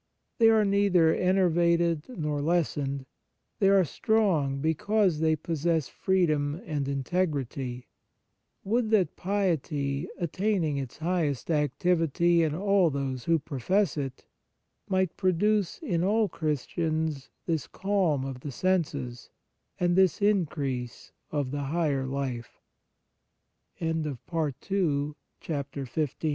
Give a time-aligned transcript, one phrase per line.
[0.39, 3.05] They are neither enervated nor lessened;
[3.59, 7.87] they are strong, be cause they possess freedom and integrity.
[8.63, 14.25] Would that piety, attain ing its highest activity in all those who profess it,
[14.89, 19.29] might produce in all Christians this calm of the senses,
[19.79, 22.47] and this increase of the hig